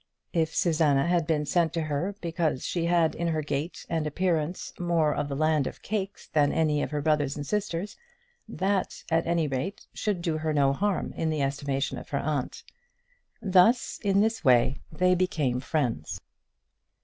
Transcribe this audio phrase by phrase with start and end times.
[0.33, 4.73] If Susanna had been sent to her because she had in her gait and appearance
[4.79, 7.97] more of the land of cakes than any of her brothers and sisters,
[8.49, 12.63] that at any rate should do her no harm in the estimation of her aunt.
[13.43, 16.19] Thus in this way they became friends.